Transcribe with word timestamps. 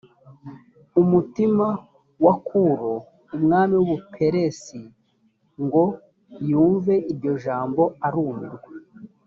umutima 1.01 1.67
wa 2.25 2.35
kuro 2.47 2.91
umwami 3.35 3.73
w’u 3.77 3.87
buperesi 3.91 4.79
ngo 5.63 5.83
yumve 6.49 6.93
iryo 7.11 7.33
jambo 7.45 7.83
arumirwa 8.07 8.69